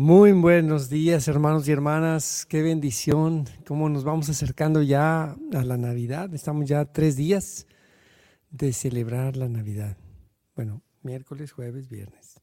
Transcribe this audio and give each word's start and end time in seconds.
Muy 0.00 0.30
buenos 0.30 0.88
días, 0.88 1.26
hermanos 1.26 1.66
y 1.66 1.72
hermanas. 1.72 2.46
Qué 2.48 2.62
bendición. 2.62 3.46
Cómo 3.66 3.88
nos 3.88 4.04
vamos 4.04 4.28
acercando 4.28 4.80
ya 4.80 5.36
a 5.52 5.64
la 5.64 5.76
Navidad. 5.76 6.32
Estamos 6.32 6.68
ya 6.68 6.84
tres 6.84 7.16
días 7.16 7.66
de 8.48 8.72
celebrar 8.72 9.36
la 9.36 9.48
Navidad. 9.48 9.96
Bueno, 10.54 10.82
miércoles, 11.02 11.50
jueves, 11.50 11.88
viernes. 11.88 12.40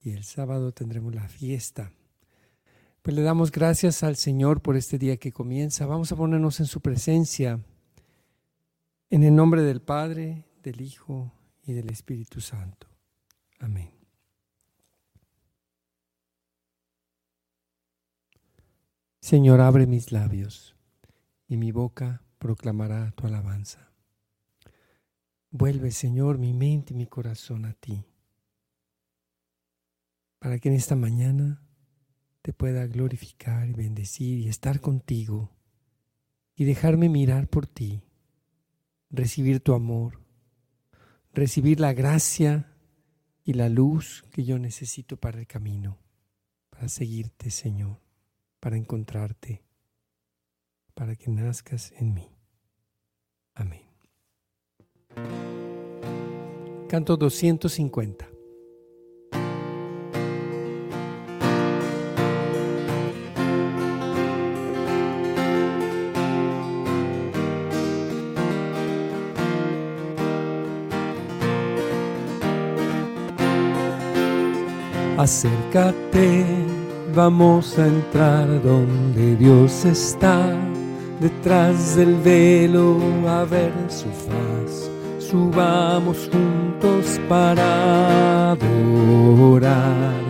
Y 0.00 0.14
el 0.14 0.24
sábado 0.24 0.72
tendremos 0.72 1.14
la 1.14 1.28
fiesta. 1.28 1.92
Pues 3.02 3.14
le 3.14 3.22
damos 3.22 3.52
gracias 3.52 4.02
al 4.02 4.16
Señor 4.16 4.60
por 4.60 4.74
este 4.74 4.98
día 4.98 5.16
que 5.16 5.30
comienza. 5.30 5.86
Vamos 5.86 6.10
a 6.10 6.16
ponernos 6.16 6.58
en 6.58 6.66
su 6.66 6.80
presencia. 6.80 7.60
En 9.10 9.22
el 9.22 9.36
nombre 9.36 9.62
del 9.62 9.80
Padre, 9.80 10.44
del 10.64 10.80
Hijo 10.80 11.30
y 11.62 11.72
del 11.72 11.88
Espíritu 11.88 12.40
Santo. 12.40 12.88
Amén. 13.60 13.93
Señor, 19.24 19.62
abre 19.62 19.86
mis 19.86 20.12
labios 20.12 20.76
y 21.48 21.56
mi 21.56 21.72
boca 21.72 22.22
proclamará 22.38 23.10
tu 23.12 23.26
alabanza. 23.26 23.90
Vuelve, 25.50 25.92
Señor, 25.92 26.36
mi 26.36 26.52
mente 26.52 26.92
y 26.92 26.96
mi 26.98 27.06
corazón 27.06 27.64
a 27.64 27.72
ti, 27.72 28.04
para 30.38 30.58
que 30.58 30.68
en 30.68 30.74
esta 30.74 30.94
mañana 30.94 31.62
te 32.42 32.52
pueda 32.52 32.86
glorificar 32.86 33.66
y 33.66 33.72
bendecir 33.72 34.40
y 34.40 34.48
estar 34.48 34.82
contigo 34.82 35.50
y 36.54 36.64
dejarme 36.66 37.08
mirar 37.08 37.48
por 37.48 37.66
ti, 37.66 38.02
recibir 39.08 39.60
tu 39.60 39.72
amor, 39.72 40.20
recibir 41.32 41.80
la 41.80 41.94
gracia 41.94 42.76
y 43.42 43.54
la 43.54 43.70
luz 43.70 44.22
que 44.32 44.44
yo 44.44 44.58
necesito 44.58 45.16
para 45.16 45.40
el 45.40 45.46
camino, 45.46 45.96
para 46.68 46.90
seguirte, 46.90 47.50
Señor 47.50 48.03
para 48.64 48.78
encontrarte, 48.78 49.62
para 50.94 51.14
que 51.16 51.30
nazcas 51.30 51.92
en 51.98 52.14
mí. 52.14 52.30
Amén. 53.54 53.82
Canto 56.88 57.18
250. 57.18 58.26
Acércate 75.18 76.73
Vamos 77.14 77.78
a 77.78 77.86
entrar 77.86 78.60
donde 78.60 79.36
Dios 79.36 79.84
está, 79.84 80.36
detrás 81.20 81.94
del 81.94 82.16
velo 82.16 82.98
a 83.28 83.44
ver 83.44 83.72
su 83.88 84.06
faz. 84.06 84.90
Subamos 85.20 86.28
juntos 86.32 87.20
para 87.28 88.50
adorar 88.50 90.22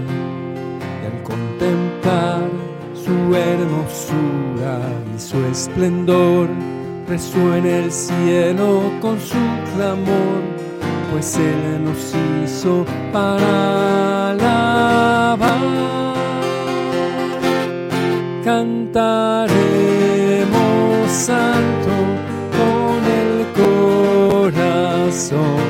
y 1.03 1.07
al 1.07 1.23
contemplar 1.23 2.51
su 2.93 3.35
hermosura 3.35 4.79
y 5.17 5.19
su 5.19 5.43
esplendor, 5.47 6.48
resuena 7.09 7.79
el 7.79 7.91
cielo 7.91 8.83
con 9.01 9.19
su 9.20 9.39
clamor, 9.75 10.42
pues 11.13 11.39
Él 11.39 11.83
nos 11.83 12.14
hizo 12.45 12.85
para 13.11 14.33
alabar 14.33 15.83
cantaremos 18.45 19.25
santo 21.11 21.95
con 22.59 22.99
el 23.23 23.33
corazón, 24.51 25.63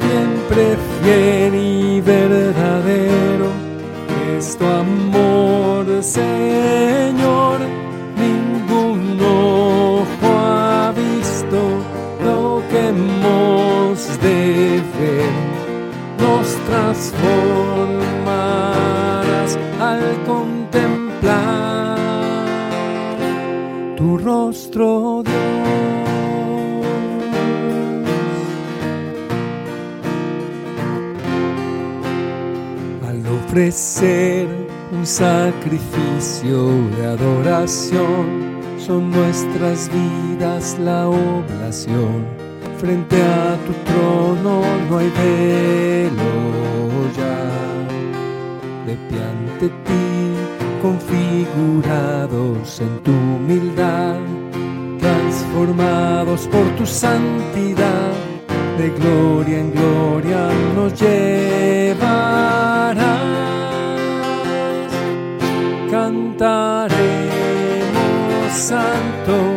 siempre 0.00 0.62
fiel 1.00 1.54
y 1.54 2.00
verdadero 2.02 3.48
es 4.36 4.56
tu 4.56 4.66
amor, 4.66 5.84
Señor. 6.02 7.58
Ningún 8.16 9.18
ojo 9.20 10.26
ha 10.26 10.92
visto 10.92 11.58
lo 12.22 12.62
que 12.70 12.88
hemos 12.88 14.20
de 14.20 14.82
ver, 14.98 15.32
nos 16.20 16.46
transformarás 16.66 17.67
tu 24.08 24.16
rostro, 24.16 25.22
Dios. 25.22 25.36
Al 33.06 33.26
ofrecer 33.26 34.46
un 34.92 35.04
sacrificio 35.04 36.68
de 36.96 37.06
adoración, 37.06 38.24
son 38.78 39.10
nuestras 39.10 39.90
vidas 39.92 40.78
la 40.78 41.08
oblación. 41.08 42.24
Frente 42.78 43.16
a 43.16 43.56
tu 43.66 43.72
trono 43.88 44.62
no 44.88 44.98
hay 44.98 45.10
velo 45.20 46.32
ya, 47.18 47.50
de 49.60 49.68
ti 49.68 50.07
configurados 51.08 52.80
en 52.80 53.02
tu 53.02 53.10
humildad, 53.10 54.18
transformados 54.98 56.46
por 56.48 56.64
tu 56.76 56.84
santidad, 56.86 58.12
de 58.76 58.90
gloria 58.90 59.58
en 59.60 59.72
gloria 59.72 60.50
nos 60.74 61.00
llevarás. 61.00 61.98
Cantaremos 65.90 66.92
santo 68.52 69.47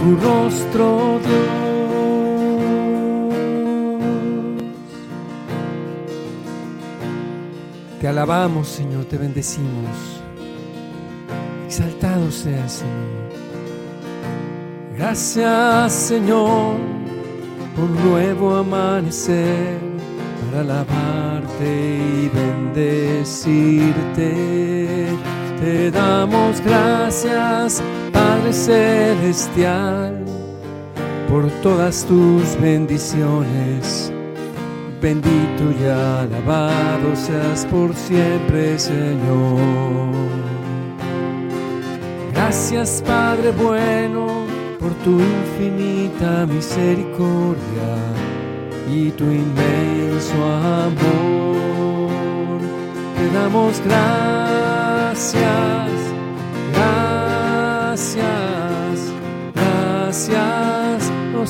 Tu 0.00 0.16
rostro, 0.16 1.20
Dios. 1.20 1.60
Te 8.00 8.08
alabamos, 8.08 8.66
Señor, 8.66 9.04
te 9.04 9.18
bendecimos. 9.18 10.22
Exaltado 11.66 12.30
sea, 12.30 12.66
Señor. 12.66 13.28
Gracias, 14.96 15.92
Señor, 15.92 16.76
por 17.76 17.90
nuevo 17.90 18.56
amanecer 18.56 19.80
para 20.46 20.62
alabarte 20.62 21.98
y 22.22 22.30
bendecirte. 22.34 23.48
Te 25.60 25.90
damos 25.90 26.62
gracias, 26.62 27.82
Padre 28.40 28.54
Celestial, 28.54 30.24
por 31.28 31.46
todas 31.62 32.06
tus 32.06 32.58
bendiciones. 32.58 34.10
Bendito 34.98 35.64
y 35.78 35.84
alabado 35.84 37.14
seas 37.14 37.66
por 37.66 37.94
siempre, 37.94 38.78
Señor. 38.78 40.08
Gracias, 42.32 43.02
Padre 43.06 43.50
bueno, 43.50 44.46
por 44.78 44.94
tu 45.04 45.20
infinita 45.20 46.46
misericordia 46.46 47.92
y 48.90 49.10
tu 49.10 49.24
inmenso 49.24 50.42
amor. 50.86 52.08
Te 53.18 53.30
damos 53.34 53.82
gracias, 53.84 55.40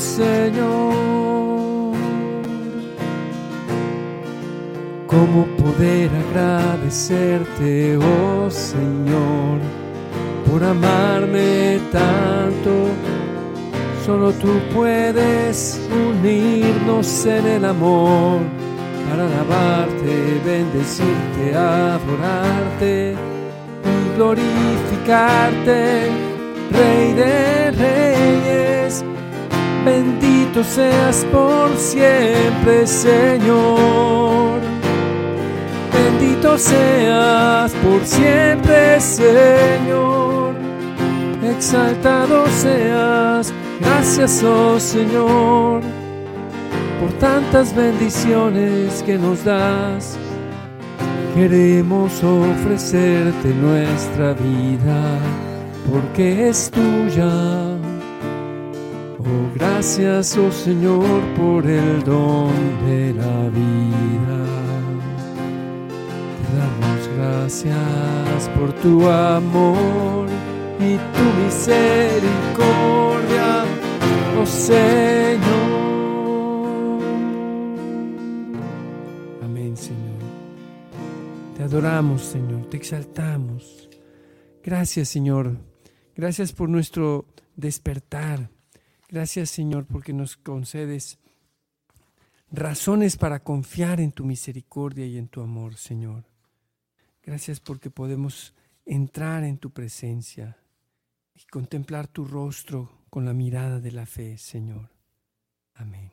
Señor. 0.01 1.95
¿Cómo 5.07 5.45
poder 5.59 6.11
agradecerte, 6.31 7.99
oh 7.99 8.51
Señor, 8.51 9.59
por 10.49 10.65
amarme 10.65 11.81
tanto? 11.93 12.71
Solo 14.07 14.33
tú 14.33 14.59
puedes 14.75 15.79
unirnos 15.93 17.27
en 17.27 17.47
el 17.47 17.65
amor 17.67 18.41
para 19.11 19.27
alabarte, 19.27 20.41
bendecirte, 20.45 21.55
adorarte 21.55 23.15
y 23.85 24.17
glorificarte, 24.17 26.09
Rey 26.73 27.13
de 27.13 27.71
Reyes. 27.73 29.05
Bendito 29.85 30.63
seas 30.65 31.25
por 31.33 31.77
siempre, 31.77 32.87
Señor. 32.87 34.61
Bendito 35.93 36.59
seas 36.59 37.73
por 37.83 38.05
siempre, 38.05 39.01
Señor. 39.01 40.55
Exaltado 41.43 42.47
seas 42.49 43.53
Gracias, 43.81 44.43
oh 44.43 44.79
Señor, 44.79 45.83
por 47.01 47.13
tantas 47.19 47.75
bendiciones 47.75 49.03
que 49.03 49.17
nos 49.17 49.45
das. 49.45 50.19
Queremos 51.35 52.23
ofrecerte 52.23 53.49
nuestra 53.61 54.35
vida 54.35 55.19
porque 55.91 56.49
es 56.49 56.71
tuya. 56.71 57.90
Oh, 59.23 59.51
gracias, 59.55 60.35
oh 60.39 60.51
Señor, 60.51 61.21
por 61.37 61.67
el 61.67 62.03
don 62.05 62.55
de 62.87 63.13
la 63.13 63.51
vida. 63.51 64.47
Te 66.41 66.57
damos 66.57 67.07
gracias 67.17 68.49
por 68.57 68.73
tu 68.81 69.07
amor 69.07 70.27
y 70.79 70.97
tu 70.97 71.25
misericordia, 71.45 73.67
oh 74.41 74.47
Señor. 74.47 75.41
Amén, 79.43 79.77
Señor. 79.77 80.23
Te 81.59 81.65
adoramos, 81.65 82.23
Señor, 82.23 82.65
te 82.71 82.79
exaltamos. 82.79 83.91
Gracias, 84.65 85.11
Señor. 85.11 85.59
Gracias 86.17 86.55
por 86.55 86.71
nuestro 86.71 87.27
despertar. 87.55 88.49
Gracias, 89.11 89.51
Señor, 89.51 89.87
porque 89.87 90.13
nos 90.13 90.37
concedes 90.37 91.19
razones 92.53 93.17
para 93.17 93.43
confiar 93.43 94.01
en 94.01 94.13
tu 94.13 94.25
misericordia 94.25 95.05
y 95.05 95.19
en 95.19 95.27
tu 95.27 95.41
amor, 95.41 95.75
Señor. 95.75 96.23
Gracias 97.21 97.59
porque 97.59 97.91
podemos 97.91 98.55
entrar 98.87 99.43
en 99.43 99.59
tu 99.59 99.71
presencia 99.71 100.57
y 101.35 101.45
contemplar 101.51 102.07
tu 102.07 102.25
rostro 102.25 102.89
con 103.11 103.25
la 103.25 103.33
mirada 103.33 103.81
de 103.81 103.91
la 103.91 104.07
fe, 104.07 104.39
Señor. 104.39 104.89
Amén. 105.75 106.13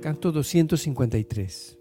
Canto 0.00 0.32
253. 0.32 1.77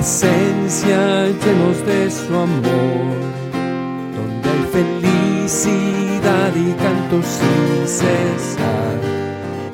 Presencia 0.00 1.26
llenos 1.26 1.84
de 1.84 2.10
su 2.10 2.34
amor, 2.34 3.18
donde 4.16 4.48
hay 4.48 4.64
felicidad 4.72 6.54
y 6.56 6.72
canto 6.72 7.20
sin 7.22 7.86
cesar. 7.86 8.98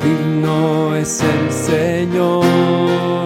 Digno 0.02 0.96
es 0.96 1.22
el 1.22 1.52
Señor 1.52 3.25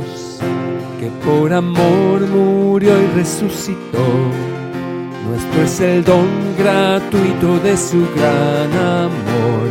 por 1.31 1.53
amor 1.53 2.19
murió 2.27 2.91
y 3.01 3.07
resucitó. 3.15 4.05
Nuestro 5.25 5.63
es 5.63 5.79
el 5.79 6.03
don 6.03 6.27
gratuito 6.57 7.59
de 7.59 7.77
su 7.77 8.05
gran 8.15 8.71
amor. 9.05 9.67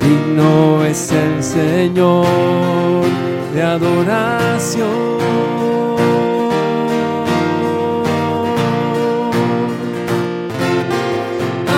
Digno 0.00 0.84
es 0.84 1.12
el 1.12 1.42
Señor 1.42 3.04
de 3.54 3.62
adoración. 3.62 5.18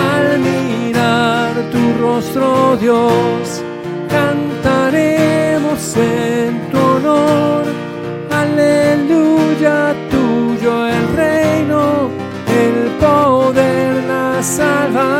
Al 0.09 0.39
mirar 0.39 1.53
tu 1.71 1.83
rostro, 2.01 2.77
Dios, 2.77 3.61
cantaremos 4.09 5.95
en 5.97 6.71
Aleluya, 7.01 7.50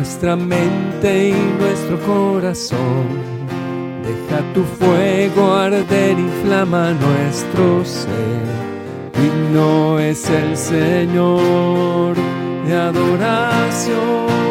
nuestra 0.00 0.34
mente 0.34 1.28
y 1.28 1.32
nuestro 1.58 2.00
corazón. 2.00 3.06
Deja 4.02 4.40
tu 4.54 4.62
fuego 4.64 5.52
arder, 5.52 6.18
inflama 6.18 6.94
nuestro 6.94 7.84
ser. 7.84 8.10
no 9.52 9.98
es 9.98 10.30
el 10.30 10.56
Señor 10.56 12.16
de 12.66 12.74
adoración. 12.76 14.49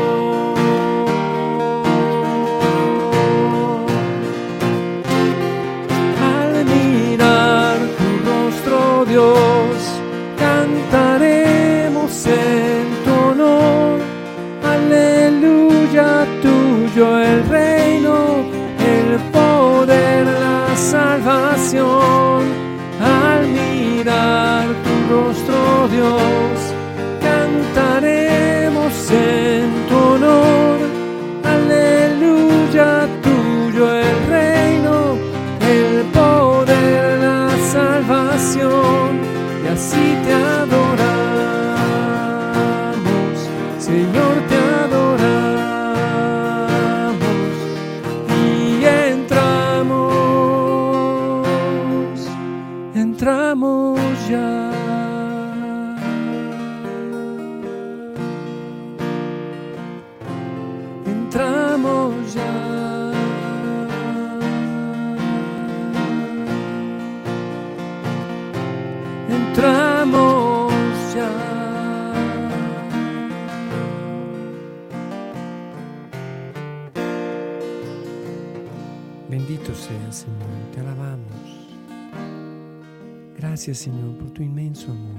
Gracias 83.38 83.80
Señor 83.80 84.18
por 84.18 84.32
tu 84.32 84.44
inmenso 84.44 84.92
amor. 84.92 85.16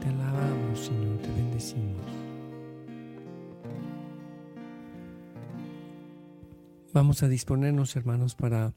Te 0.00 0.08
alabamos 0.08 0.80
Señor, 0.80 1.18
te 1.18 1.28
bendecimos. 1.28 2.02
Vamos 6.92 7.22
a 7.22 7.28
disponernos 7.28 7.94
hermanos 7.96 8.34
para 8.34 8.72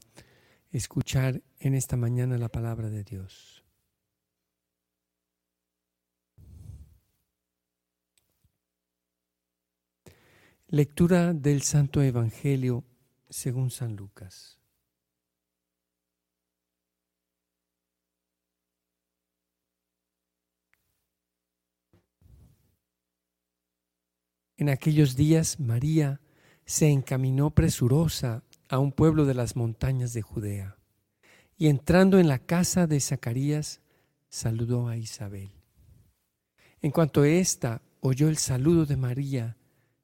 escuchar 0.72 1.42
en 1.58 1.74
esta 1.74 1.96
mañana 1.96 2.36
la 2.38 2.48
palabra 2.48 2.90
de 2.90 3.02
Dios. 3.02 3.59
Lectura 10.72 11.32
del 11.32 11.62
Santo 11.62 12.00
Evangelio 12.00 12.84
según 13.28 13.72
San 13.72 13.96
Lucas. 13.96 14.60
En 24.56 24.68
aquellos 24.68 25.16
días 25.16 25.58
María 25.58 26.20
se 26.64 26.88
encaminó 26.88 27.50
presurosa 27.50 28.44
a 28.68 28.78
un 28.78 28.92
pueblo 28.92 29.24
de 29.24 29.34
las 29.34 29.56
montañas 29.56 30.12
de 30.12 30.22
Judea, 30.22 30.78
y 31.58 31.66
entrando 31.66 32.20
en 32.20 32.28
la 32.28 32.38
casa 32.38 32.86
de 32.86 33.00
Zacarías, 33.00 33.80
saludó 34.28 34.86
a 34.86 34.96
Isabel. 34.96 35.50
En 36.80 36.92
cuanto 36.92 37.24
ésta 37.24 37.82
oyó 37.98 38.28
el 38.28 38.36
saludo 38.36 38.86
de 38.86 38.96
María, 38.96 39.56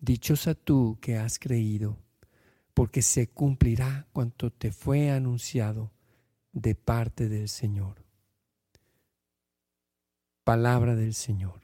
Dichosa 0.00 0.54
tú 0.54 0.98
que 1.00 1.16
has 1.16 1.38
creído, 1.38 1.98
porque 2.72 3.02
se 3.02 3.28
cumplirá 3.28 4.06
cuanto 4.12 4.52
te 4.52 4.70
fue 4.70 5.10
anunciado 5.10 5.92
de 6.52 6.74
parte 6.74 7.28
del 7.28 7.48
Señor. 7.48 8.04
Palabra 10.44 10.94
del 10.94 11.14
Señor. 11.14 11.60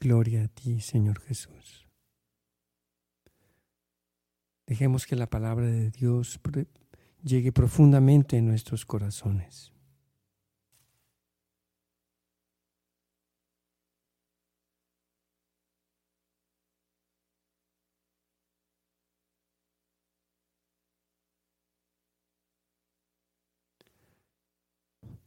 Gloria 0.00 0.44
a 0.44 0.48
ti, 0.48 0.80
Señor 0.80 1.20
Jesús. 1.20 1.88
Dejemos 4.66 5.06
que 5.06 5.16
la 5.16 5.28
palabra 5.28 5.66
de 5.66 5.90
Dios 5.90 6.38
llegue 7.22 7.52
profundamente 7.52 8.36
en 8.36 8.46
nuestros 8.46 8.86
corazones. 8.86 9.72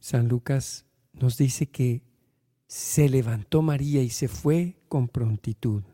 San 0.02 0.26
Lucas 0.26 0.84
nos 1.12 1.36
dice 1.38 1.66
que 1.70 2.02
se 2.66 3.08
levantó 3.08 3.62
María 3.62 4.02
y 4.02 4.10
se 4.10 4.26
fue 4.26 4.74
con 4.88 5.06
prontitud 5.06 5.84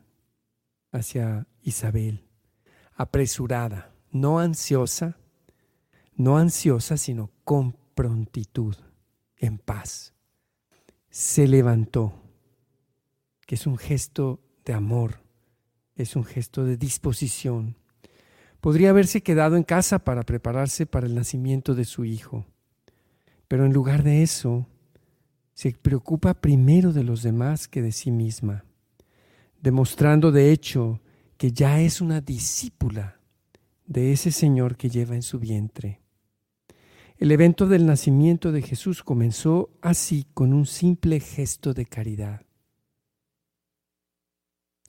hacia 0.91 1.47
Isabel, 1.61 2.25
apresurada, 2.95 3.93
no 4.09 4.39
ansiosa, 4.39 5.19
no 6.15 6.39
ansiosa, 6.39 6.97
sino 6.97 7.29
con 7.43 7.77
prontitud, 7.93 8.75
en 9.37 9.59
paz. 9.59 10.15
Se 11.11 11.47
levantó, 11.47 12.19
que 13.45 13.53
es 13.53 13.67
un 13.67 13.77
gesto 13.77 14.41
de 14.65 14.73
amor, 14.73 15.21
es 15.93 16.15
un 16.15 16.25
gesto 16.25 16.65
de 16.65 16.77
disposición. 16.77 17.77
Podría 18.59 18.89
haberse 18.89 19.21
quedado 19.21 19.55
en 19.55 19.63
casa 19.63 19.99
para 19.99 20.23
prepararse 20.23 20.87
para 20.87 21.05
el 21.05 21.13
nacimiento 21.13 21.75
de 21.75 21.85
su 21.85 22.05
hijo, 22.05 22.47
pero 23.49 23.65
en 23.65 23.73
lugar 23.73 24.03
de 24.03 24.21
eso, 24.23 24.67
se 25.53 25.73
preocupa 25.73 26.35
primero 26.35 26.93
de 26.93 27.03
los 27.03 27.23
demás 27.23 27.67
que 27.67 27.81
de 27.81 27.91
sí 27.91 28.11
misma, 28.11 28.63
demostrando 29.59 30.31
de 30.31 30.51
hecho 30.53 31.01
que 31.35 31.51
ya 31.51 31.81
es 31.81 31.99
una 31.99 32.21
discípula 32.21 33.19
de 33.87 34.13
ese 34.13 34.31
Señor 34.31 34.77
que 34.77 34.89
lleva 34.89 35.15
en 35.15 35.23
su 35.23 35.39
vientre. 35.39 35.99
El 37.17 37.31
evento 37.31 37.67
del 37.67 37.87
nacimiento 37.87 38.51
de 38.51 38.61
Jesús 38.61 39.03
comenzó 39.03 39.71
así 39.81 40.27
con 40.33 40.53
un 40.53 40.67
simple 40.67 41.19
gesto 41.19 41.73
de 41.73 41.87
caridad. 41.87 42.43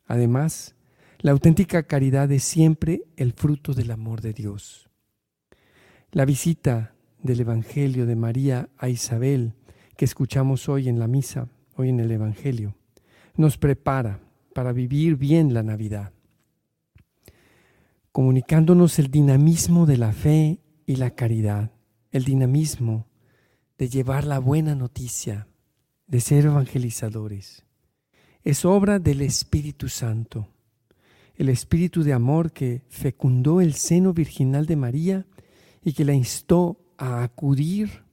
Además, 0.05 0.75
la 1.21 1.33
auténtica 1.33 1.85
caridad 1.85 2.31
es 2.31 2.45
siempre 2.45 3.05
el 3.17 3.33
fruto 3.33 3.73
del 3.73 3.91
amor 3.91 4.21
de 4.21 4.35
Dios. 4.35 4.91
La 6.13 6.27
visita 6.27 6.95
del 7.23 7.41
Evangelio 7.41 8.07
de 8.07 8.17
María 8.17 8.69
a 8.79 8.89
Isabel 8.89 9.55
que 9.97 10.05
escuchamos 10.05 10.69
hoy 10.69 10.89
en 10.89 10.99
la 10.99 11.07
misa, 11.07 11.49
hoy 11.77 11.91
en 11.91 12.01
el 12.01 12.11
Evangelio, 12.11 12.75
nos 13.37 13.59
prepara 13.59 14.21
para 14.55 14.73
vivir 14.73 15.17
bien 15.17 15.53
la 15.53 15.63
Navidad, 15.63 16.13
comunicándonos 18.13 18.99
el 18.99 19.11
dinamismo 19.11 19.87
de 19.87 19.97
la 19.97 20.13
fe 20.13 20.61
y 20.87 20.97
la 20.97 21.11
caridad, 21.11 21.71
el 22.11 22.25
dinamismo 22.25 23.07
de 23.79 23.89
llevar 23.89 24.25
la 24.25 24.39
buena 24.39 24.75
noticia, 24.75 25.47
de 26.07 26.21
ser 26.21 26.47
evangelizadores. 26.47 27.65
Es 28.43 28.65
obra 28.65 28.99
del 28.99 29.21
Espíritu 29.21 29.89
Santo, 29.89 30.49
el 31.37 31.49
Espíritu 31.49 32.03
de 32.03 32.13
amor 32.13 32.53
que 32.53 32.83
fecundó 32.89 33.61
el 33.61 33.75
seno 33.75 34.13
virginal 34.13 34.67
de 34.67 34.77
María 34.77 35.27
y 35.83 35.93
que 35.93 36.05
la 36.05 36.13
instó 36.13 36.79
a 37.01 37.23
acudir 37.23 38.05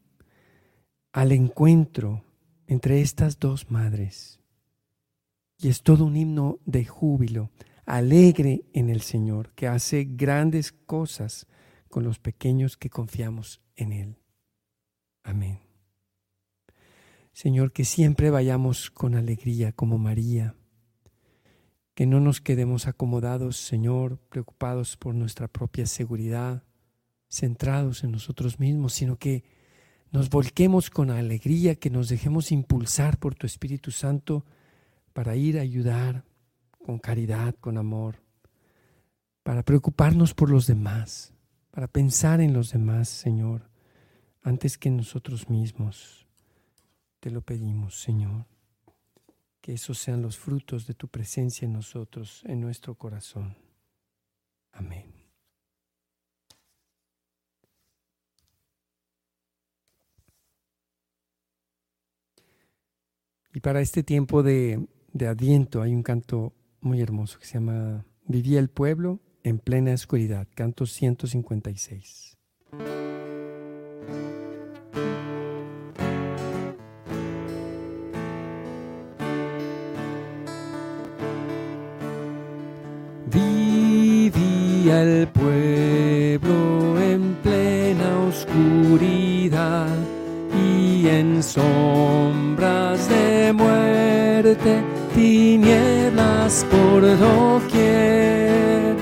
al 1.12 1.34
encuentro 1.34 2.24
entre 2.68 3.02
estas 3.02 3.38
dos 3.38 3.70
madres. 3.70 4.40
Y 5.58 5.68
es 5.68 5.84
todo 5.84 6.06
un 6.06 6.16
himno 6.16 6.60
de 6.66 6.86
júbilo, 6.86 7.52
alegre 7.86 8.64
en 8.74 8.90
el 8.90 9.02
Señor, 9.02 9.52
que 9.56 9.68
hace 9.68 10.06
grandes 10.06 10.72
cosas 10.72 11.48
con 11.90 12.06
los 12.06 12.20
pequeños 12.20 12.78
que 12.78 12.90
confiamos 12.90 13.62
en 13.76 13.92
Él. 13.92 14.18
Amén. 15.22 15.60
Señor, 17.34 17.74
que 17.74 17.84
siempre 17.84 18.30
vayamos 18.30 18.90
con 18.90 19.16
alegría 19.16 19.74
como 19.74 19.98
María, 19.98 20.56
que 21.94 22.06
no 22.06 22.22
nos 22.22 22.40
quedemos 22.40 22.88
acomodados, 22.88 23.58
Señor, 23.58 24.18
preocupados 24.30 24.96
por 24.96 25.14
nuestra 25.14 25.50
propia 25.50 25.88
seguridad, 25.88 26.64
centrados 27.30 28.04
en 28.04 28.12
nosotros 28.12 28.60
mismos, 28.60 28.94
sino 28.94 29.18
que 29.18 29.44
nos 30.12 30.30
volquemos 30.30 30.90
con 30.90 31.12
alegría, 31.12 31.76
que 31.76 31.90
nos 31.90 32.10
dejemos 32.10 32.52
impulsar 32.52 33.18
por 33.18 33.36
tu 33.36 33.46
Espíritu 33.46 33.92
Santo 33.92 34.46
para 35.14 35.36
ir 35.36 35.58
a 35.58 35.62
ayudar 35.62 36.24
con 36.86 37.00
caridad, 37.00 37.56
con 37.56 37.78
amor, 37.78 38.22
para 39.44 39.64
preocuparnos 39.64 40.34
por 40.34 40.50
los 40.50 40.68
demás, 40.68 41.34
para 41.72 41.88
pensar 41.88 42.40
en 42.40 42.54
los 42.54 42.72
demás, 42.72 43.10
Señor, 43.10 43.70
antes 44.42 44.78
que 44.78 44.90
en 44.90 44.98
nosotros 44.98 45.50
mismos. 45.50 46.26
Te 47.20 47.32
lo 47.32 47.42
pedimos, 47.42 48.00
Señor, 48.00 48.46
que 49.60 49.74
esos 49.74 49.98
sean 49.98 50.22
los 50.22 50.38
frutos 50.38 50.88
de 50.88 50.94
tu 50.94 51.08
presencia 51.10 51.66
en 51.66 51.74
nosotros, 51.74 52.44
en 52.46 52.62
nuestro 52.62 52.96
corazón. 52.96 53.58
Amén. 54.72 55.18
Y 63.58 63.60
para 63.60 63.82
este 63.82 64.04
tiempo 64.04 64.44
de, 64.44 64.86
de 65.14 65.26
Adviento 65.26 65.82
hay 65.82 65.96
un 65.96 66.04
canto 66.04 66.54
muy 66.80 67.02
hermoso 67.02 67.40
que 67.40 67.48
se 67.48 67.56
llama 67.56 68.06
Vivía 68.28 68.60
el 68.60 68.70
pueblo 68.70 69.20
en 69.42 69.58
plena 69.58 69.96
oscuridad, 69.96 70.48
canto 70.54 70.86
156. 70.86 72.37
Muerte 94.58 94.84
tinieblas 95.14 96.66
por 96.70 97.02
doquier. 97.02 98.96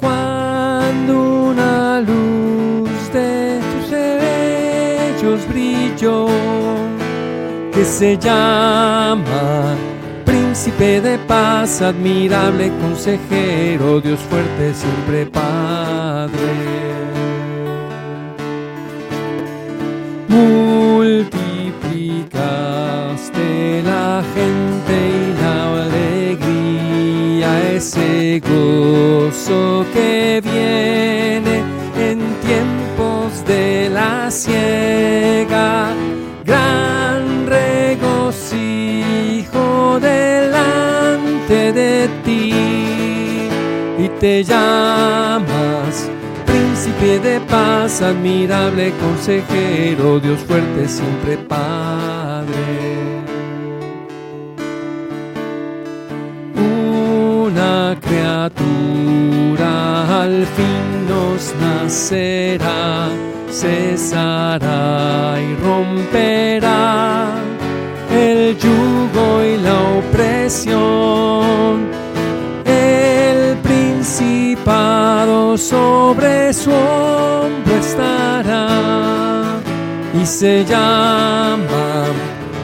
Cuando 0.00 1.50
una 1.50 2.00
luz 2.00 2.90
de 3.12 3.60
tus 3.72 3.92
hechos 3.92 5.48
brilló, 5.48 6.26
que 7.72 7.84
se 7.84 8.16
llama 8.16 9.76
Príncipe 10.24 11.00
de 11.00 11.18
paz, 11.18 11.80
admirable 11.82 12.70
consejero, 12.80 14.00
Dios 14.00 14.20
fuerte, 14.20 14.74
siempre 14.74 15.26
Padre. 15.26 16.78
La 23.84 24.22
gente 24.34 25.08
ese 27.78 28.40
gozo 28.40 29.86
que 29.92 30.40
viene 30.42 31.62
en 31.96 32.18
tiempos 32.40 33.44
de 33.46 33.88
la 33.88 34.28
ciega, 34.32 35.94
gran 36.44 37.46
regocijo 37.46 38.40
delante 40.00 41.72
de 41.72 42.08
ti 42.24 43.48
y 43.96 44.08
te 44.18 44.42
llamas 44.42 46.10
príncipe 46.46 47.20
de 47.20 47.38
paz, 47.42 48.02
admirable 48.02 48.92
consejero, 49.00 50.18
Dios 50.18 50.40
fuerte 50.40 50.88
siempre 50.88 51.38
Padre. 51.38 52.77
Al 60.28 60.44
fin 60.56 60.88
nos 61.08 61.42
nacerá, 61.64 63.08
cesará 63.50 65.36
y 65.40 65.48
romperá 65.66 67.32
el 68.24 68.56
yugo 68.64 69.26
y 69.50 69.56
la 69.66 69.76
opresión. 70.00 71.74
El 72.66 73.56
principado 73.68 75.36
sobre 75.56 76.52
su 76.52 76.70
hombro 76.70 77.74
estará 77.80 79.60
y 80.20 80.26
se 80.26 80.64
llama 80.64 81.88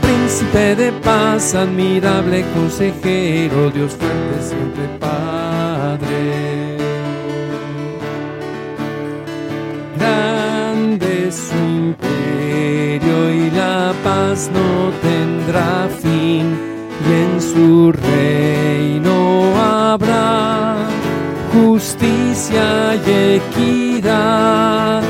príncipe 0.03 0.77
de 0.77 0.93
paz, 0.93 1.55
admirable 1.55 2.45
consejero, 2.55 3.71
Dios 3.71 3.93
fuerte 3.93 4.35
paz 14.35 14.51
no 14.53 14.91
tendrá 15.01 15.89
fin, 16.03 16.59
y 17.07 17.13
en 17.23 17.41
su 17.41 17.93
reino 17.93 19.15
habrá 19.57 20.77
justicia 21.53 22.97
y 23.07 23.11
equidad. 23.37 25.03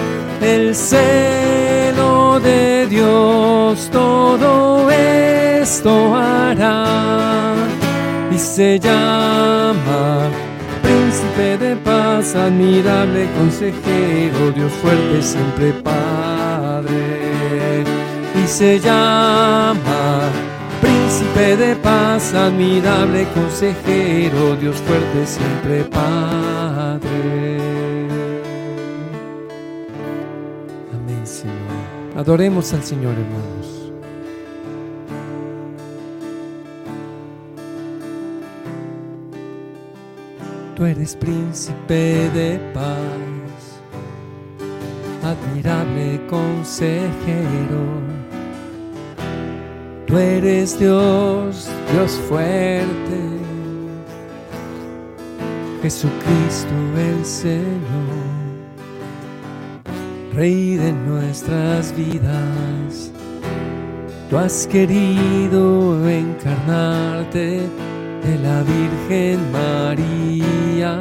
El 0.42 0.74
celo 0.74 2.38
de 2.40 2.86
Dios 2.86 3.88
todo 3.90 4.90
esto 4.90 6.14
hará 6.14 7.54
y 8.30 8.38
se 8.38 8.78
llama 8.78 10.28
Príncipe 10.82 11.56
de 11.64 11.76
paz, 11.76 12.34
admirable 12.34 13.26
consejero, 13.38 14.50
Dios 14.54 14.72
fuerte 14.82 15.22
siempre 15.22 15.72
Padre. 15.82 16.33
Y 18.44 18.46
se 18.46 18.78
llama 18.78 20.28
Príncipe 20.82 21.56
de 21.56 21.76
paz, 21.76 22.34
admirable 22.34 23.26
consejero, 23.32 24.54
Dios 24.56 24.76
fuerte 24.82 25.26
siempre 25.26 25.84
Padre. 25.84 27.58
Amén, 30.92 31.26
Señor. 31.26 31.54
Adoremos 32.18 32.70
al 32.74 32.82
Señor, 32.82 33.14
hermanos. 33.14 33.92
Tú 40.76 40.84
eres 40.84 41.16
príncipe 41.16 42.28
de 42.34 42.60
paz, 42.74 43.80
admirable 45.22 46.20
consejero. 46.28 48.23
Tú 50.06 50.18
eres 50.18 50.78
Dios, 50.78 51.68
Dios 51.92 52.12
fuerte, 52.28 53.20
Jesucristo 55.82 56.74
el 56.96 57.24
Señor, 57.24 57.74
Rey 60.34 60.76
de 60.76 60.92
nuestras 60.92 61.94
vidas. 61.96 63.10
Tú 64.30 64.38
has 64.38 64.66
querido 64.66 66.08
encarnarte 66.08 67.68
de 68.24 68.38
la 68.42 68.62
Virgen 68.62 69.38
María 69.52 70.98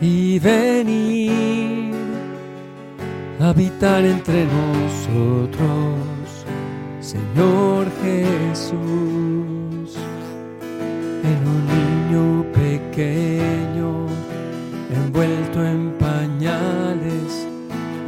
y 0.00 0.38
venir 0.38 1.94
a 3.40 3.48
habitar 3.50 4.04
entre 4.04 4.46
nosotros, 4.46 5.96
Señor 7.02 7.88
Jesús, 8.00 8.78
en 11.24 11.38
un 11.52 11.60
niño 11.66 12.44
pequeño, 12.52 14.06
envuelto 14.88 15.64
en 15.66 15.90
pañales 15.98 17.48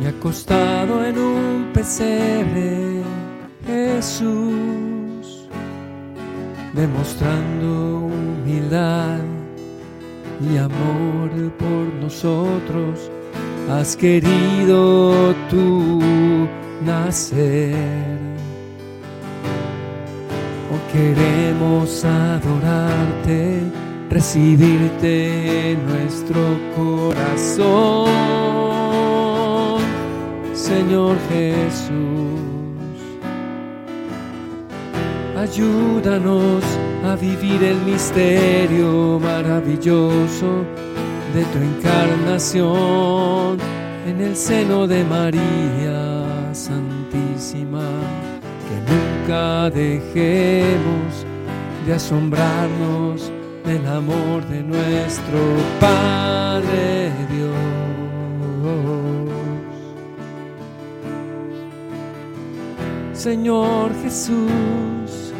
y 0.00 0.06
acostado 0.06 1.04
en 1.04 1.18
un 1.18 1.70
pesebre. 1.74 3.02
Jesús, 3.66 5.48
demostrando 6.72 8.10
humildad 8.12 9.18
y 10.40 10.56
amor 10.56 11.30
por 11.58 11.92
nosotros, 12.00 13.10
has 13.68 13.96
querido 13.96 15.34
tú 15.50 16.00
nacer. 16.86 18.43
Queremos 20.94 22.04
adorarte, 22.04 23.60
recibirte 24.08 25.72
en 25.72 25.84
nuestro 25.88 26.40
corazón, 26.76 28.12
Señor 30.54 31.16
Jesús. 31.30 31.90
Ayúdanos 35.36 36.62
a 37.04 37.16
vivir 37.16 37.64
el 37.64 37.78
misterio 37.78 39.18
maravilloso 39.18 40.64
de 41.34 41.42
tu 41.42 41.58
encarnación 41.58 43.58
en 44.06 44.20
el 44.20 44.36
seno 44.36 44.86
de 44.86 45.02
María 45.02 46.52
Santísima. 46.52 48.33
Que 48.68 48.76
nunca 48.92 49.70
dejemos 49.70 51.26
de 51.86 51.94
asombrarnos 51.94 53.30
del 53.64 53.86
amor 53.86 54.44
de 54.48 54.62
nuestro 54.62 55.38
Padre 55.80 57.12
Dios. 57.30 57.84
Señor 63.12 63.90
Jesús, 64.02 65.32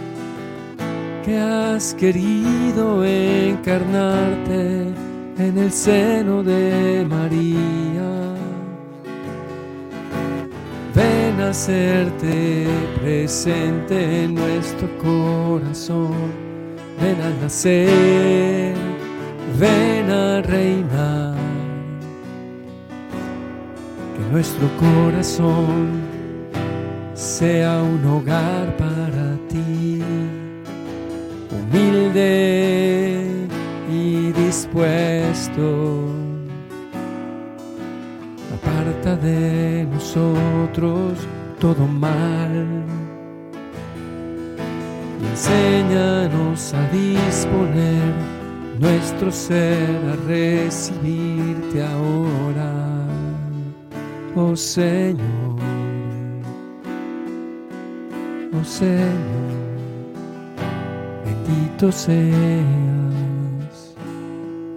que 1.22 1.38
has 1.38 1.92
querido 1.94 3.04
encarnarte 3.04 4.94
en 5.38 5.58
el 5.58 5.70
seno 5.70 6.42
de 6.42 7.06
María. 7.06 7.84
Ven 11.37 11.47
a 11.47 11.51
hacerte 11.51 12.64
presente 13.01 14.23
en 14.23 14.37
nuestro 14.37 14.87
corazón, 14.99 16.12
ven 17.01 17.20
a 17.20 17.31
nacer, 17.42 18.77
ven 19.59 20.11
a 20.11 20.42
reinar. 20.42 21.35
Que 24.14 24.23
nuestro 24.31 24.68
corazón 24.79 26.03
sea 27.14 27.83
un 27.83 28.07
hogar 28.07 28.77
para 28.77 29.37
ti 29.49 30.05
humilde 31.51 33.27
y 33.90 34.31
dispuesto. 34.31 36.23
De 38.85 39.87
nosotros 39.90 41.18
todo 41.59 41.87
mal. 41.87 42.85
Enséñanos 45.31 46.75
a 46.75 46.83
disponer 46.90 48.12
nuestro 48.79 49.31
ser 49.31 49.88
a 50.12 50.16
recibirte 50.27 51.83
ahora, 51.83 53.07
oh 54.37 54.55
Señor, 54.55 55.59
oh 58.53 58.64
Señor 58.64 59.55
bendito 61.25 61.90
seas, 61.90 62.14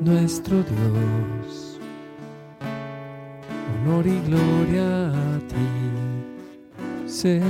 nuestro 0.01 0.57
Dios. 0.63 1.46
Honor 3.87 4.05
y 4.05 4.19
gloria 4.19 5.11
a 5.11 5.39
ti, 5.47 7.09
Señor, 7.09 7.47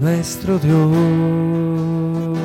nuestro 0.00 0.58
Dios. 0.58 2.38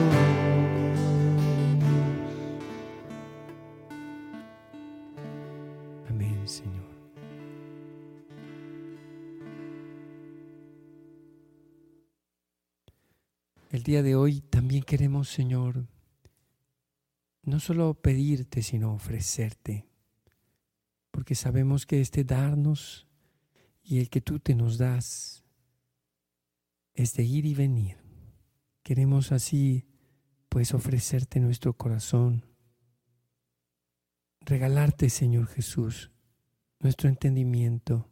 Amén, 6.10 6.46
Señor. 6.46 6.74
El 13.72 13.84
día 13.84 14.04
de 14.04 14.16
hoy 14.16 14.42
también 14.42 14.84
queremos, 14.84 15.30
Señor, 15.30 15.86
no 17.44 17.62
solo 17.62 17.94
pedirte, 17.94 18.62
sino 18.62 18.94
ofrecerte, 18.94 19.91
porque 21.22 21.36
sabemos 21.36 21.86
que 21.86 22.02
este 22.02 22.24
darnos 22.24 23.06
y 23.84 24.00
el 24.00 24.10
que 24.10 24.22
tú 24.22 24.40
te 24.40 24.56
nos 24.56 24.80
das 24.80 25.44
es 26.96 27.14
de 27.14 27.22
ir 27.22 27.46
y 27.46 27.54
venir. 27.54 27.98
Queremos 28.82 29.32
así, 29.32 29.86
pues, 30.50 30.74
ofrecerte 30.74 31.40
nuestro 31.40 31.74
corazón, 31.78 32.44
regalarte, 34.40 35.12
Señor 35.12 35.46
Jesús, 35.46 36.10
nuestro 36.80 37.08
entendimiento, 37.08 38.10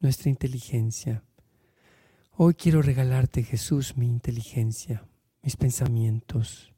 nuestra 0.00 0.30
inteligencia 0.30 1.22
Hoy 2.38 2.54
quiero 2.54 2.80
regalarte, 2.80 3.42
Jesús, 3.42 3.98
mi 3.98 4.06
inteligencia, 4.06 5.06
mis 5.42 5.58
pensamientos. 5.58 6.72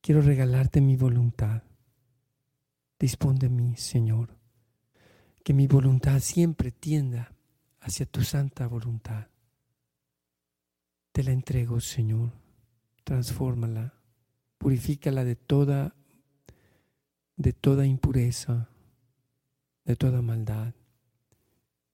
Quiero 0.00 0.20
regalarte 0.20 0.80
mi 0.80 0.96
voluntad. 0.96 1.62
Dispón 2.98 3.36
de 3.36 3.48
mí, 3.48 3.76
Señor. 3.76 4.39
Que 5.50 5.54
mi 5.54 5.66
voluntad 5.66 6.20
siempre 6.20 6.70
tienda 6.70 7.34
hacia 7.80 8.06
tu 8.06 8.22
santa 8.22 8.68
voluntad. 8.68 9.26
Te 11.10 11.24
la 11.24 11.32
entrego, 11.32 11.80
Señor. 11.80 12.30
Transfórmala. 13.02 13.92
Purifícala 14.58 15.24
de 15.24 15.34
toda 15.34 15.96
de 17.34 17.52
toda 17.52 17.84
impureza, 17.84 18.68
de 19.84 19.96
toda 19.96 20.22
maldad 20.22 20.72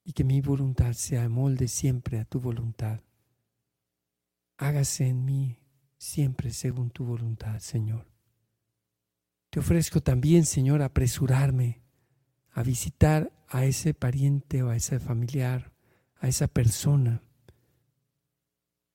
y 0.04 0.12
que 0.12 0.22
mi 0.22 0.42
voluntad 0.42 0.92
sea 0.92 1.26
molde 1.30 1.66
siempre 1.66 2.20
a 2.20 2.26
tu 2.26 2.40
voluntad. 2.40 3.00
Hágase 4.58 5.06
en 5.06 5.24
mí 5.24 5.62
siempre 5.96 6.50
según 6.50 6.90
tu 6.90 7.06
voluntad, 7.06 7.58
Señor. 7.60 8.06
Te 9.48 9.60
ofrezco 9.60 10.02
también, 10.02 10.44
Señor, 10.44 10.82
apresurarme 10.82 11.85
a 12.56 12.62
visitar 12.62 13.30
a 13.48 13.66
ese 13.66 13.92
pariente 13.92 14.62
o 14.62 14.70
a 14.70 14.76
ese 14.76 14.98
familiar, 14.98 15.72
a 16.20 16.26
esa 16.26 16.48
persona 16.48 17.22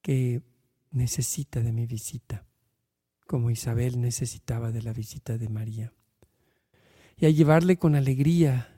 que 0.01 0.41
necesita 0.89 1.61
de 1.61 1.71
mi 1.71 1.85
visita, 1.85 2.43
como 3.27 3.51
Isabel 3.51 4.01
necesitaba 4.01 4.71
de 4.71 4.81
la 4.81 4.93
visita 4.93 5.37
de 5.37 5.47
María, 5.47 5.93
y 7.17 7.27
a 7.27 7.29
llevarle 7.29 7.77
con 7.77 7.93
alegría 7.93 8.75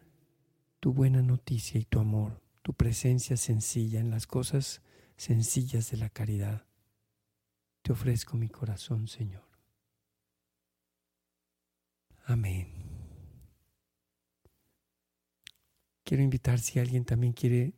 tu 0.82 0.92
buena 0.92 1.22
noticia 1.22 1.80
y 1.80 1.86
tu 1.86 2.02
amor, 2.02 2.42
tu 2.62 2.74
presencia 2.74 3.38
sencilla 3.38 4.02
en 4.02 4.12
las 4.12 4.28
cosas 4.28 4.82
sencillas 5.16 5.92
de 5.92 5.98
la 5.98 6.10
caridad. 6.10 6.66
Te 7.84 7.94
ofrezco 7.94 8.36
mi 8.36 8.50
corazón, 8.50 9.08
Señor. 9.08 9.48
Amén. 12.26 12.83
Quiero 16.04 16.24
invitar 16.24 16.60
si 16.60 16.80
alguien 16.80 17.06
también 17.06 17.34
quiere, 17.34 17.74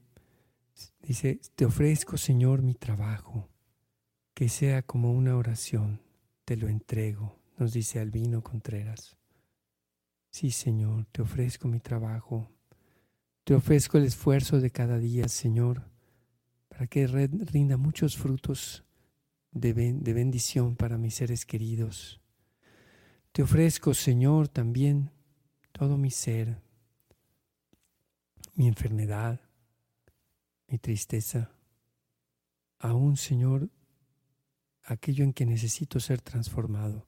dice, 1.01 1.39
te 1.55 1.65
ofrezco, 1.65 2.17
Señor, 2.17 2.61
mi 2.61 2.73
trabajo, 2.73 3.49
que 4.33 4.49
sea 4.49 4.81
como 4.81 5.11
una 5.13 5.35
oración, 5.37 6.01
te 6.43 6.57
lo 6.57 6.67
entrego, 6.67 7.39
nos 7.57 7.73
dice 7.73 7.99
Albino 7.99 8.41
Contreras. 8.41 9.17
Sí, 10.31 10.51
Señor, 10.51 11.05
te 11.11 11.21
ofrezco 11.21 11.67
mi 11.67 11.79
trabajo, 11.79 12.49
te 13.45 13.53
ofrezco 13.53 13.97
el 13.97 14.05
esfuerzo 14.05 14.59
de 14.59 14.71
cada 14.71 14.97
día, 14.97 15.27
Señor, 15.27 15.89
para 16.67 16.87
que 16.87 17.07
rinda 17.07 17.77
muchos 17.77 18.17
frutos 18.17 18.83
de, 19.51 19.73
bendición 20.13 20.75
para 20.75 20.97
mis 20.97 21.15
seres 21.15 21.45
queridos. 21.45 22.19
Te 23.31 23.43
ofrezco, 23.43 23.93
Señor, 23.93 24.49
también 24.49 25.11
todo 25.71 25.97
mi 25.97 26.11
ser, 26.11 26.61
mi 28.55 28.67
enfermedad, 28.67 29.39
mi 30.67 30.79
tristeza, 30.79 31.51
aún, 32.79 33.17
Señor, 33.17 33.69
aquello 34.83 35.23
en 35.23 35.33
que 35.33 35.45
necesito 35.45 35.99
ser 35.99 36.21
transformado. 36.21 37.07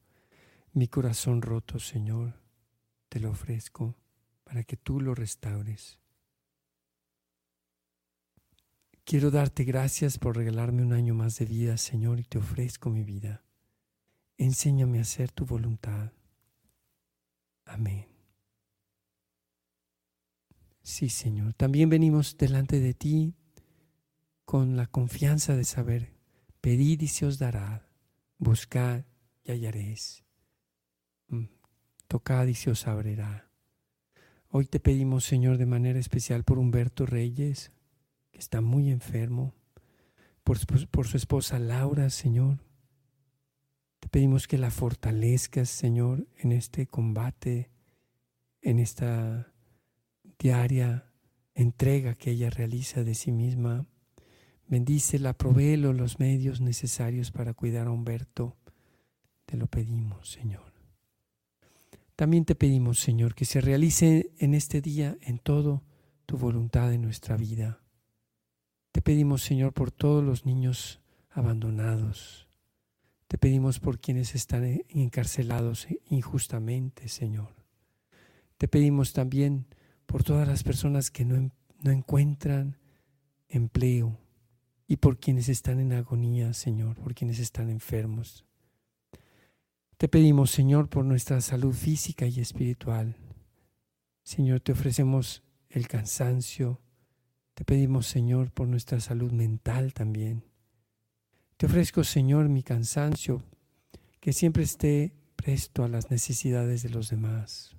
Mi 0.74 0.88
corazón 0.88 1.42
roto, 1.42 1.80
Señor, 1.80 2.36
te 3.10 3.20
lo 3.20 3.32
ofrezco 3.32 3.96
para 4.44 4.64
que 4.64 4.78
tú 4.78 5.02
lo 5.02 5.16
restaures. 5.16 6.00
Quiero 9.06 9.32
darte 9.32 9.64
gracias 9.64 10.18
por 10.18 10.36
regalarme 10.36 10.84
un 10.84 10.92
año 10.92 11.14
más 11.14 11.40
de 11.40 11.46
vida, 11.46 11.78
Señor, 11.78 12.20
y 12.20 12.24
te 12.24 12.40
ofrezco 12.40 12.90
mi 12.90 13.04
vida. 13.04 13.42
Enséñame 14.38 15.00
a 15.00 15.02
hacer 15.02 15.32
tu 15.32 15.46
voluntad. 15.46 16.12
Amén. 17.64 18.17
Sí, 20.88 21.10
Señor. 21.10 21.54
También 21.54 21.90
venimos 21.90 22.38
delante 22.38 22.80
de 22.80 22.94
ti 22.94 23.36
con 24.46 24.78
la 24.78 24.88
confianza 24.88 25.54
de 25.58 25.66
saber, 25.66 26.14
pedid 26.62 27.02
y 27.02 27.10
se 27.10 27.26
os 27.26 27.38
dará, 27.38 27.90
buscad 28.38 29.04
y 29.44 29.52
hallaréis, 29.52 30.24
mm, 31.28 31.48
tocad 32.08 32.48
y 32.48 32.54
se 32.54 32.72
os 32.72 32.88
abrirá. 32.88 33.50
Hoy 34.48 34.66
te 34.66 34.80
pedimos, 34.80 35.26
Señor, 35.26 35.58
de 35.58 35.66
manera 35.66 36.00
especial 36.00 36.46
por 36.46 36.58
Humberto 36.58 37.06
Reyes, 37.06 37.74
que 38.32 38.40
está 38.40 38.62
muy 38.62 38.90
enfermo, 38.90 39.54
por, 40.46 40.58
por 40.88 41.06
su 41.06 41.18
esposa 41.18 41.60
Laura, 41.60 42.10
Señor. 42.10 42.60
Te 44.00 44.08
pedimos 44.08 44.48
que 44.48 44.58
la 44.58 44.72
fortalezcas, 44.72 45.70
Señor, 45.70 46.30
en 46.38 46.54
este 46.54 46.88
combate, 46.88 47.72
en 48.62 48.80
esta 48.80 49.52
diaria 50.40 51.06
entrega 51.54 52.14
que 52.14 52.32
ella 52.32 52.50
realiza 52.50 53.04
de 53.04 53.16
sí 53.16 53.32
misma. 53.32 53.88
Bendícela, 54.68 55.34
provéelo 55.34 55.94
los 55.94 56.20
medios 56.20 56.62
necesarios 56.62 57.32
para 57.32 57.54
cuidar 57.54 57.88
a 57.88 57.92
Humberto. 57.92 58.58
Te 59.46 59.58
lo 59.58 59.68
pedimos, 59.68 60.30
Señor. 60.30 60.74
También 62.16 62.46
te 62.46 62.56
pedimos, 62.56 63.00
Señor, 63.00 63.36
que 63.36 63.46
se 63.46 63.62
realice 63.62 64.32
en 64.40 64.54
este 64.54 64.82
día, 64.82 65.18
en 65.22 65.40
todo, 65.40 65.84
tu 66.26 66.38
voluntad 66.38 66.92
en 66.92 67.04
nuestra 67.04 67.38
vida. 67.38 67.82
Te 68.92 69.02
pedimos, 69.02 69.44
Señor, 69.44 69.74
por 69.74 69.92
todos 69.92 70.24
los 70.24 70.46
niños 70.46 71.00
abandonados. 71.30 72.48
Te 73.28 73.38
pedimos 73.38 73.80
por 73.80 74.00
quienes 74.00 74.36
están 74.36 74.82
encarcelados 74.90 75.88
injustamente, 76.10 77.08
Señor. 77.08 77.54
Te 78.58 78.68
pedimos 78.68 79.14
también 79.14 79.68
por 80.08 80.24
todas 80.24 80.48
las 80.48 80.64
personas 80.64 81.12
que 81.12 81.24
no, 81.24 81.52
no 81.84 81.92
encuentran 81.92 82.78
empleo 83.48 84.18
y 84.88 84.98
por 84.98 85.20
quienes 85.20 85.50
están 85.50 85.80
en 85.80 85.94
agonía, 85.94 86.54
Señor, 86.54 86.96
por 86.96 87.14
quienes 87.14 87.40
están 87.40 87.70
enfermos. 87.70 88.46
Te 89.98 90.08
pedimos, 90.08 90.52
Señor, 90.52 90.90
por 90.90 91.06
nuestra 91.06 91.42
salud 91.42 91.74
física 91.74 92.26
y 92.26 92.40
espiritual. 92.40 93.16
Señor, 94.24 94.62
te 94.62 94.72
ofrecemos 94.72 95.44
el 95.70 95.88
cansancio. 95.88 96.80
Te 97.54 97.66
pedimos, 97.66 98.08
Señor, 98.08 98.52
por 98.52 98.68
nuestra 98.68 99.00
salud 99.00 99.32
mental 99.32 99.94
también. 99.94 100.44
Te 101.58 101.66
ofrezco, 101.66 102.04
Señor, 102.04 102.48
mi 102.48 102.62
cansancio, 102.62 103.44
que 104.20 104.34
siempre 104.34 104.64
esté 104.64 105.14
presto 105.36 105.84
a 105.84 105.88
las 105.88 106.12
necesidades 106.12 106.84
de 106.84 106.90
los 106.90 107.10
demás. 107.10 107.76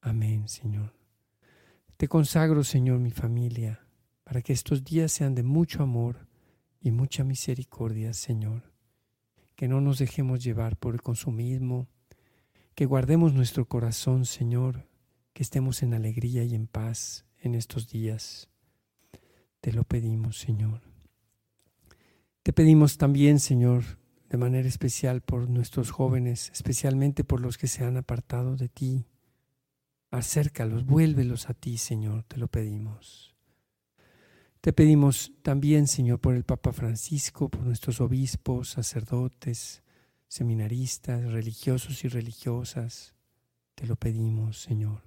Amén, 0.00 0.48
Señor. 0.48 0.99
Te 2.00 2.08
consagro, 2.08 2.64
Señor, 2.64 2.98
mi 2.98 3.10
familia, 3.10 3.86
para 4.24 4.40
que 4.40 4.54
estos 4.54 4.82
días 4.82 5.12
sean 5.12 5.34
de 5.34 5.42
mucho 5.42 5.82
amor 5.82 6.26
y 6.80 6.92
mucha 6.92 7.24
misericordia, 7.24 8.14
Señor. 8.14 8.72
Que 9.54 9.68
no 9.68 9.82
nos 9.82 9.98
dejemos 9.98 10.42
llevar 10.42 10.78
por 10.78 10.94
el 10.94 11.02
consumismo, 11.02 11.88
que 12.74 12.86
guardemos 12.86 13.34
nuestro 13.34 13.68
corazón, 13.68 14.24
Señor, 14.24 14.88
que 15.34 15.42
estemos 15.42 15.82
en 15.82 15.92
alegría 15.92 16.42
y 16.42 16.54
en 16.54 16.68
paz 16.68 17.26
en 17.36 17.54
estos 17.54 17.86
días. 17.86 18.48
Te 19.60 19.70
lo 19.70 19.84
pedimos, 19.84 20.38
Señor. 20.38 20.80
Te 22.42 22.54
pedimos 22.54 22.96
también, 22.96 23.38
Señor, 23.38 23.84
de 24.30 24.38
manera 24.38 24.66
especial 24.66 25.20
por 25.20 25.50
nuestros 25.50 25.90
jóvenes, 25.90 26.50
especialmente 26.54 27.24
por 27.24 27.42
los 27.42 27.58
que 27.58 27.66
se 27.66 27.84
han 27.84 27.98
apartado 27.98 28.56
de 28.56 28.70
ti, 28.70 29.04
Acércalos, 30.10 30.84
vuélvelos 30.84 31.48
a 31.48 31.54
ti, 31.54 31.78
Señor, 31.78 32.24
te 32.24 32.36
lo 32.36 32.48
pedimos. 32.48 33.36
Te 34.60 34.72
pedimos 34.72 35.32
también, 35.42 35.86
Señor, 35.86 36.18
por 36.18 36.34
el 36.34 36.42
Papa 36.42 36.72
Francisco, 36.72 37.48
por 37.48 37.62
nuestros 37.62 38.00
obispos, 38.00 38.70
sacerdotes, 38.70 39.84
seminaristas, 40.26 41.30
religiosos 41.30 42.04
y 42.04 42.08
religiosas. 42.08 43.14
Te 43.76 43.86
lo 43.86 43.94
pedimos, 43.94 44.60
Señor. 44.60 45.02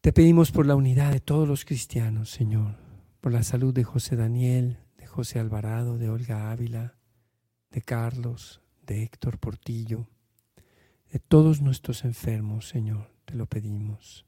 Te 0.00 0.12
pedimos 0.12 0.52
por 0.52 0.64
la 0.64 0.76
unidad 0.76 1.12
de 1.12 1.20
todos 1.20 1.48
los 1.48 1.64
cristianos, 1.64 2.30
Señor, 2.30 2.76
por 3.20 3.32
la 3.32 3.42
salud 3.42 3.74
de 3.74 3.82
José 3.82 4.14
Daniel, 4.14 4.78
de 4.96 5.06
José 5.06 5.40
Alvarado, 5.40 5.98
de 5.98 6.08
Olga 6.08 6.52
Ávila, 6.52 6.94
de 7.70 7.82
Carlos, 7.82 8.62
de 8.86 9.02
Héctor 9.02 9.38
Portillo, 9.38 10.06
de 11.12 11.18
todos 11.18 11.60
nuestros 11.60 12.04
enfermos, 12.04 12.68
Señor 12.68 13.19
te 13.30 13.36
lo 13.36 13.46
pedimos. 13.46 14.26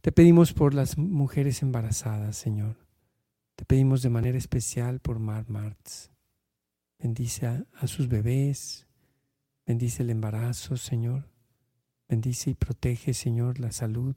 Te 0.00 0.10
pedimos 0.10 0.52
por 0.52 0.74
las 0.74 0.98
mujeres 0.98 1.62
embarazadas, 1.62 2.36
Señor. 2.36 2.76
Te 3.54 3.64
pedimos 3.64 4.02
de 4.02 4.10
manera 4.10 4.36
especial 4.36 4.98
por 4.98 5.20
Mar 5.20 5.48
Martz. 5.48 6.10
Bendice 6.98 7.46
a, 7.46 7.86
sus 7.86 8.08
bebés, 8.08 8.88
bendice 9.64 10.02
el 10.02 10.10
embarazo, 10.10 10.76
Señor. 10.76 11.30
Bendice 12.08 12.50
y 12.50 12.54
protege, 12.54 13.14
Señor, 13.14 13.60
la 13.60 13.70
salud 13.70 14.16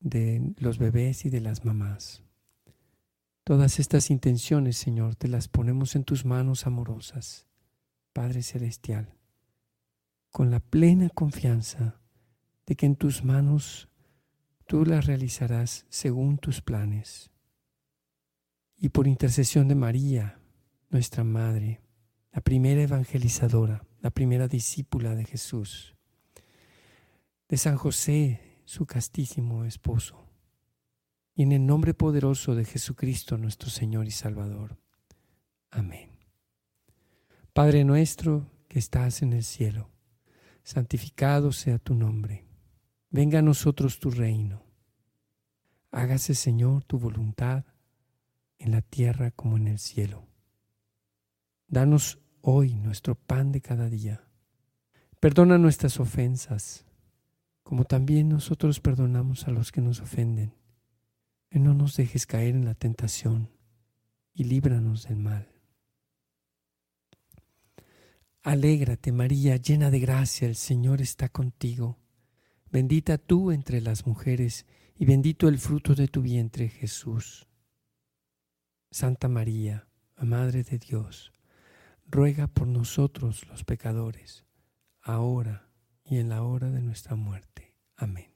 de 0.00 0.54
los 0.56 0.78
bebés 0.78 1.24
y 1.24 1.30
de 1.30 1.40
las 1.40 1.64
mamás. 1.64 2.24
Todas 3.44 3.78
estas 3.78 4.10
intenciones, 4.10 4.76
Señor, 4.76 5.14
te 5.14 5.28
las 5.28 5.46
ponemos 5.46 5.94
en 5.94 6.02
tus 6.02 6.24
manos 6.24 6.66
amorosas, 6.66 7.46
Padre 8.12 8.42
Celestial, 8.42 9.14
con 10.32 10.50
la 10.50 10.58
plena 10.58 11.10
confianza 11.10 11.97
de 12.68 12.76
que 12.76 12.84
en 12.84 12.96
tus 12.96 13.24
manos 13.24 13.88
tú 14.66 14.84
las 14.84 15.06
realizarás 15.06 15.86
según 15.88 16.36
tus 16.36 16.60
planes. 16.60 17.30
Y 18.76 18.90
por 18.90 19.06
intercesión 19.06 19.68
de 19.68 19.74
María, 19.74 20.38
nuestra 20.90 21.24
Madre, 21.24 21.80
la 22.30 22.42
primera 22.42 22.82
evangelizadora, 22.82 23.86
la 24.02 24.10
primera 24.10 24.48
discípula 24.48 25.14
de 25.14 25.24
Jesús, 25.24 25.96
de 27.48 27.56
San 27.56 27.78
José, 27.78 28.60
su 28.66 28.84
castísimo 28.84 29.64
esposo, 29.64 30.28
y 31.34 31.44
en 31.44 31.52
el 31.52 31.64
nombre 31.64 31.94
poderoso 31.94 32.54
de 32.54 32.66
Jesucristo 32.66 33.38
nuestro 33.38 33.70
Señor 33.70 34.06
y 34.06 34.10
Salvador. 34.10 34.76
Amén. 35.70 36.10
Padre 37.54 37.82
nuestro 37.84 38.50
que 38.68 38.78
estás 38.78 39.22
en 39.22 39.32
el 39.32 39.44
cielo, 39.44 39.88
santificado 40.62 41.50
sea 41.50 41.78
tu 41.78 41.94
nombre 41.94 42.47
Venga 43.10 43.38
a 43.38 43.42
nosotros 43.42 43.98
tu 43.98 44.10
reino. 44.10 44.62
Hágase, 45.90 46.34
Señor, 46.34 46.84
tu 46.84 46.98
voluntad 46.98 47.64
en 48.58 48.72
la 48.72 48.82
tierra 48.82 49.30
como 49.30 49.56
en 49.56 49.68
el 49.68 49.78
cielo. 49.78 50.26
Danos 51.66 52.18
hoy 52.42 52.74
nuestro 52.74 53.14
pan 53.14 53.52
de 53.52 53.60
cada 53.60 53.88
día. 53.88 54.24
Perdona 55.20 55.58
nuestras 55.58 55.98
ofensas, 56.00 56.84
como 57.62 57.84
también 57.84 58.28
nosotros 58.28 58.80
perdonamos 58.80 59.48
a 59.48 59.50
los 59.50 59.72
que 59.72 59.80
nos 59.80 60.00
ofenden. 60.00 60.54
Y 61.50 61.58
no 61.60 61.72
nos 61.72 61.96
dejes 61.96 62.26
caer 62.26 62.54
en 62.54 62.66
la 62.66 62.74
tentación 62.74 63.50
y 64.34 64.44
líbranos 64.44 65.08
del 65.08 65.16
mal. 65.16 65.48
Alégrate, 68.42 69.12
María, 69.12 69.56
llena 69.56 69.90
de 69.90 69.98
gracia, 69.98 70.46
el 70.46 70.56
Señor 70.56 71.00
está 71.00 71.28
contigo. 71.28 71.98
Bendita 72.70 73.16
tú 73.16 73.50
entre 73.50 73.80
las 73.80 74.06
mujeres 74.06 74.66
y 74.94 75.06
bendito 75.06 75.48
el 75.48 75.58
fruto 75.58 75.94
de 75.94 76.06
tu 76.06 76.20
vientre, 76.20 76.68
Jesús. 76.68 77.48
Santa 78.90 79.28
María, 79.28 79.88
Madre 80.20 80.64
de 80.64 80.78
Dios, 80.78 81.32
ruega 82.06 82.46
por 82.46 82.66
nosotros 82.66 83.46
los 83.46 83.64
pecadores, 83.64 84.44
ahora 85.00 85.70
y 86.04 86.18
en 86.18 86.28
la 86.28 86.42
hora 86.42 86.70
de 86.70 86.82
nuestra 86.82 87.16
muerte. 87.16 87.74
Amén. 87.96 88.34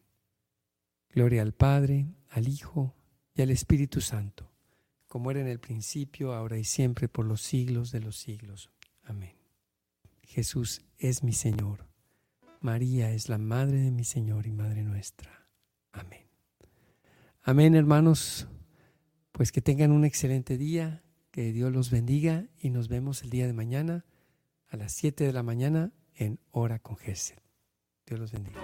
Gloria 1.11 1.43
al 1.43 1.53
Padre, 1.53 2.07
al 2.31 2.49
Hijo 2.49 2.95
y 3.35 3.43
al 3.43 3.51
Espíritu 3.51 4.01
Santo, 4.01 4.51
como 5.09 5.31
era 5.31 5.41
en 5.41 5.49
el 5.49 5.61
principio, 5.61 6.33
ahora 6.33 6.57
y 6.57 6.65
siempre, 6.65 7.09
por 7.09 7.27
los 7.27 7.43
siglos 7.43 7.91
de 7.91 8.01
los 8.01 8.17
siglos. 8.17 8.71
Amén. 9.03 9.37
Jesús 10.23 10.83
es 10.97 11.23
mi 11.23 11.33
Señor 11.33 11.92
María 12.63 13.11
es 13.11 13.29
la 13.29 13.39
Madre 13.39 13.79
de 13.81 13.91
mi 13.91 14.05
Señor 14.05 14.47
y 14.47 14.53
Madre 14.53 14.83
nuestra. 14.83 15.49
Amén. 15.93 16.27
Amén, 17.43 17.75
hermanos. 17.75 18.49
Pues 19.33 19.51
que 19.51 19.61
tengan 19.61 19.91
un 19.91 20.05
excelente 20.05 20.57
día, 20.57 21.03
que 21.31 21.53
Dios 21.53 21.73
los 21.73 21.91
bendiga 21.91 22.47
y 22.59 22.71
nos 22.71 22.89
vemos 22.89 23.23
el 23.23 23.31
día 23.31 23.47
de 23.47 23.53
mañana 23.53 24.05
a 24.69 24.77
las 24.77 24.93
7 24.93 25.25
de 25.25 25.33
la 25.33 25.43
mañana 25.43 25.93
en 26.15 26.39
Hora 26.51 26.79
con 26.79 26.97
Gesed. 26.97 27.39
Dios 28.07 28.21
los 28.21 28.33
bendiga. 28.33 28.61